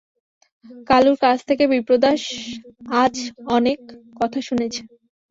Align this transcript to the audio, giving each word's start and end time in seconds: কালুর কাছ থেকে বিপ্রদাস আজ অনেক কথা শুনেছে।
কালুর 0.87 1.17
কাছ 1.23 1.37
থেকে 1.49 1.63
বিপ্রদাস 1.71 2.21
আজ 3.01 3.15
অনেক 3.49 3.79
কথা 4.19 4.39
শুনেছে। 4.47 4.81